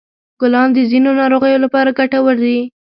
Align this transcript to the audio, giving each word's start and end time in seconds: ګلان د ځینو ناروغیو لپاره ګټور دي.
ګلان 0.41 0.67
د 0.73 0.77
ځینو 0.91 1.09
ناروغیو 1.19 1.63
لپاره 1.65 1.95
ګټور 1.99 2.35
دي. 2.45 2.57